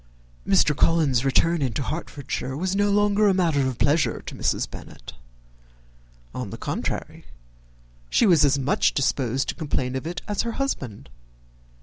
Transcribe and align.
Mr. 0.47 0.75
Collins's 0.75 1.23
return 1.23 1.61
into 1.61 1.83
Hertfordshire 1.83 2.57
was 2.57 2.75
no 2.75 2.89
longer 2.89 3.27
a 3.27 3.35
matter 3.35 3.67
of 3.67 3.77
pleasure 3.77 4.19
to 4.25 4.33
Mrs. 4.33 4.67
Bennet. 4.67 5.13
On 6.33 6.49
the 6.49 6.57
contrary, 6.57 7.25
she 8.09 8.25
was 8.25 8.43
as 8.43 8.57
much 8.57 8.95
disposed 8.95 9.47
to 9.49 9.53
complain 9.53 9.95
of 9.95 10.07
it 10.07 10.23
as 10.27 10.41
her 10.41 10.53
husband. 10.53 11.11